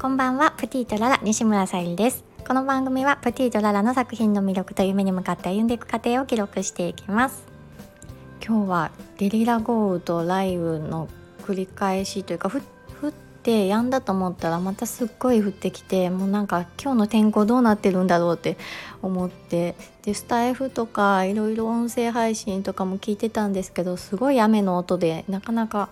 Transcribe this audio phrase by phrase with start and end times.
[0.00, 2.24] こんばんはプティとララ西村さゆりです。
[2.48, 7.42] この番組はプティとララの作品の魅力と夢に向かって歩んでいく過程を記録していきます。
[8.42, 11.06] 今日はゲリラ豪雨と雷雨の
[11.42, 12.60] 繰り返しというか降
[13.08, 18.56] って止んだと思ったらまたすっごい降ってきてもうなんか今日の天候どうなってるんだろうって
[19.02, 25.90] 思ってでスタイフとかいろいろ音声配信とかも聞いてたんですけどすごい雨の音でなかなか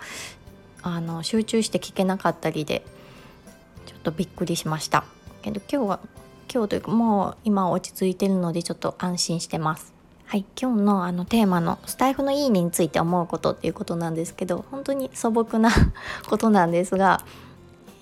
[0.81, 2.83] あの集中して聞けなかったりで
[3.99, 5.05] っとびっくりしました。
[5.43, 6.01] けど今日は
[6.53, 9.93] 今日というかもう今落ち着いてるのでちょっと安心してます。
[10.25, 15.71] はい今日のあのテーマのスタイフのいいねについて思うことっていうことなんですけど本当に素朴な
[16.29, 17.25] ことなんですが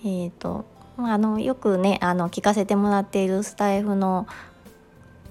[0.05, 0.65] えっ、ー、と
[0.99, 4.27] あのよくねあの聞かせてもらっているスタイフの、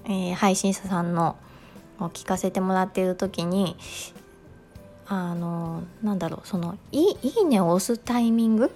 [0.06, 1.36] えー、配信者さんの
[2.00, 3.76] を聞かせてもらっている時に
[5.06, 8.70] あのなんだろうそのいいいいねを押すタイミング？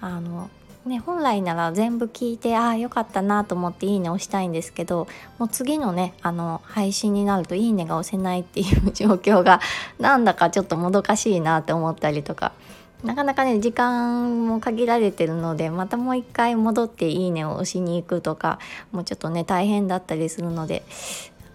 [0.00, 0.50] あの
[0.86, 9.60] ね、本来なら全部聞いてああよかったなと思って「いいね」押したいんですけどもう次のねあの配信になると「いいね」が押せないっていう状況が
[10.00, 12.52] なんだかちょっともどかしいなって思ったりとか
[13.04, 18.58] なかなかね時間も限られてるのでまたもう一回戻って「いいね」を押しに行くとか
[18.90, 20.82] もうちょっとね大変だったりするので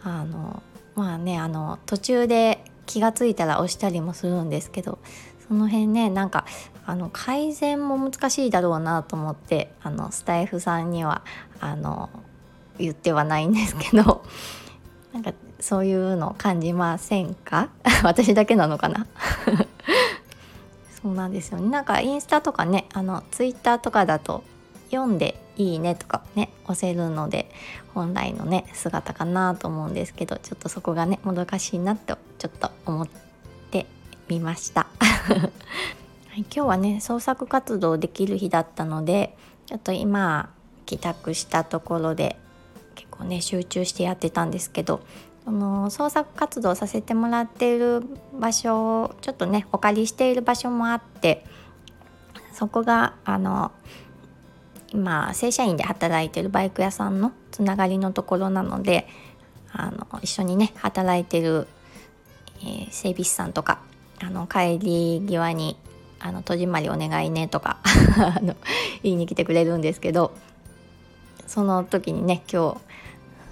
[0.03, 0.61] あの
[0.93, 4.99] まあねあの途中で気が付いたら押したりもするんですけど
[5.47, 6.45] その辺ねなんか
[6.85, 11.23] あの改善も難しいだろうなと思ってあのスタイフさんには
[11.59, 12.09] あの
[12.77, 14.23] 言ってはないんですけど
[15.13, 17.69] なんかそういうの感じませんか？
[18.03, 19.07] 私だけなのかな？
[21.01, 21.69] そうなんですよね。
[21.69, 24.43] なんかインスタとかねあのツイッターとかだと
[24.91, 27.49] 読んでいいねとかね押せるので
[27.93, 33.07] 本来のね姿かなと思うんですけどちょっとそこがねもどかしいなとちょっと思っ
[33.71, 33.85] て
[34.27, 34.87] みました。
[35.25, 40.53] はい、今日はね創作活動できる日だったのでちょっと今
[40.85, 42.37] 帰宅したところで
[42.93, 45.01] 結構ね集中してやってたんですけど
[45.43, 48.03] その創作活動させてもらっている
[48.39, 51.43] 場所をちょっとねお借りしている場所もあって
[52.53, 53.71] そこがあの
[54.93, 59.07] 今正社員で働いてるバイク屋さんのつながりのところなので
[59.71, 61.67] あの一緒にね働いてる、
[62.61, 63.79] えー、整備士さんとか
[64.21, 65.77] あの帰り際に
[66.19, 68.55] あの戸締まりお願いねとか あの
[69.03, 70.33] 言いに来てくれるんですけど
[71.47, 72.77] その時にね今日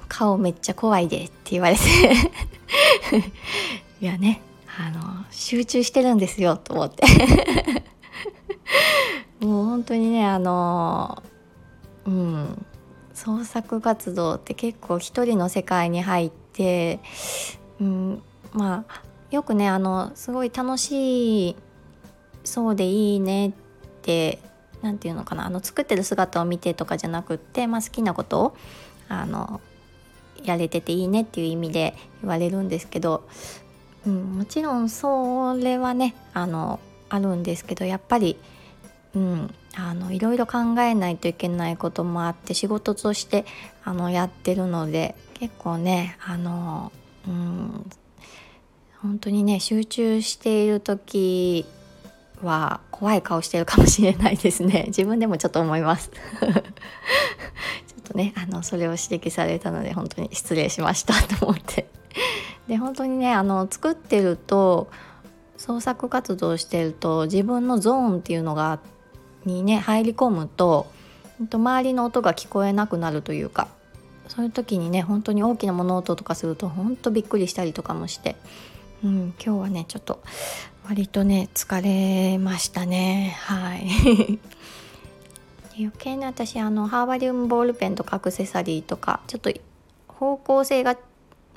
[0.07, 1.81] 顔めっちゃ怖いでって言われて
[4.01, 4.41] いやね
[4.77, 7.05] あの集中してるんですよと思って。
[9.39, 11.21] もう本当にねあの
[12.05, 12.65] うん
[13.13, 16.99] 創作活動って結構一人の世界に入って、
[17.79, 18.23] うん、
[18.53, 19.01] まあ
[19.33, 21.55] よくねあのすごい楽しい
[22.43, 23.51] そうでいいねっ
[24.03, 24.37] て
[24.83, 28.57] 何て言うのかなあの作ってる姿を見てとかじゃなくって、まあ、好きなことを
[29.09, 29.59] あの
[30.43, 33.27] やれてていいねっていう意味で言われるんですけど、
[34.05, 36.79] うん、もちろんそれはねあの
[37.09, 38.37] あるんですけどやっぱり、
[39.15, 43.45] うん、あのいろいろ考えないといけないこともあって仕事として
[43.83, 46.91] あのやってるので結構ねあの、
[47.27, 47.89] うん、
[49.03, 51.65] 本当にね集中している時
[52.41, 54.85] は怖い顔してるかもしれないですね。
[54.95, 56.09] 自分でもちょっと思います。
[56.39, 56.53] ちょっ
[58.03, 61.87] とねあのそれを指摘されたので本当に失礼しましたと思って。
[62.67, 64.87] で本当にねあの作ってると
[65.57, 68.79] 創作活動してると自分のゾーンっていうのが
[69.43, 70.87] にね入り込むと
[71.51, 73.67] 周りの音が聞こえなくなるというか
[74.29, 78.37] そういう時にね本当に大きな物音とかすると本当びっくりしたりとかもして、
[79.03, 80.23] うん、今日はねちょっと
[80.87, 83.35] 割とね疲れましたね。
[83.41, 84.39] はい。
[85.77, 89.51] 余計に私あのハーバリウムボールペンとかアクセサリーとかちょっと
[90.07, 90.97] 方向性が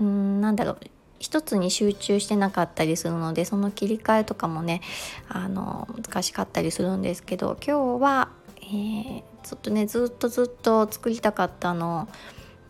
[0.01, 0.79] うんなんだろう
[1.19, 4.81] 一つに集中してなかったりするのでその切り替えとかもね
[5.29, 8.29] あの難しかったりするんですけど今日は、
[8.59, 12.09] えー、ちょっとねずっとずっと作りたかったの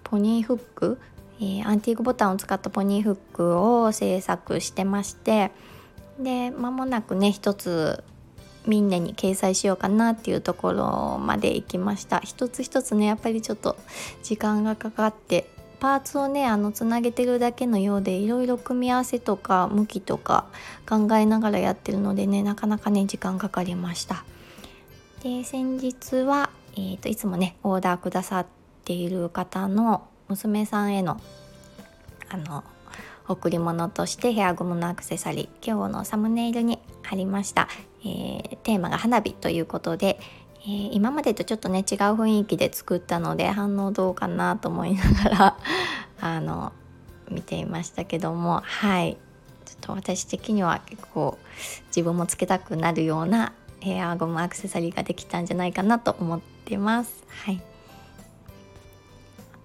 [0.05, 1.00] ポニーフック、
[1.38, 5.50] えー、アンティークボタンを使ったポニーフックを制作してまして
[6.18, 8.02] で間もなくね一つ
[8.66, 12.18] みんなに掲載しようかなっていうところまで行きました。
[12.20, 13.76] 一つ一つねやっぱりちょっと
[14.22, 15.48] 時間がかかって
[15.78, 20.46] パーツをねあのつなげてるだけのようでいろいろ組み合わせとか向きとか
[20.88, 24.24] 考えながらやってるのでねなかなかね時間かかりました。
[25.22, 28.46] で先日は、えーと、いつもねオーダーくださっ
[28.84, 31.20] ている方の娘さんへの
[32.28, 32.64] あの
[33.28, 37.69] 贈り物としてヘアゴムのアクセサリー今日のサムネイルに貼りました、
[38.02, 40.19] えー、テーマが花火ということで、
[40.62, 45.56] えー、今までとちょっとね違う雰囲気で作ったので反応どうかなと思いながら
[46.20, 46.72] あの
[47.31, 49.19] 見ていましたけどもはい。
[49.64, 51.37] ちょっと私的には結構
[51.88, 57.25] 自分もつけたくなるようなヘアゴムアクセサリーができたんじゃないかなと思ってます。
[57.44, 57.61] はい。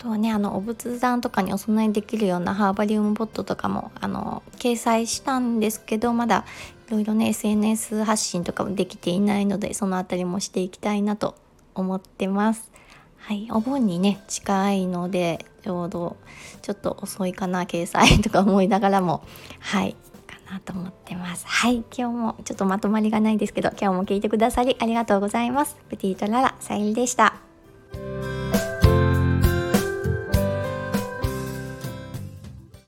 [0.02, 6.44] とはねあのお仏壇とかにお供えできるようなハーバリウムポットとかもあの掲載したんですけどまだ
[6.88, 11.36] いろいろね SNS 発信とかもできていないのでその辺りもしていきたいなと
[11.76, 12.72] 思ってます。
[13.18, 16.18] はい、お盆にね近いのでちょうど
[16.64, 19.24] ちょっと遅いかな掲載とか思いながらも。
[19.60, 19.96] はい
[20.26, 21.46] かなと思ってます。
[21.46, 25.78] はい今日もちょっとまとまりがないですけど今日も聞いてくださりありがとうございます。
[25.90, 27.51] プティートララさゆりでした。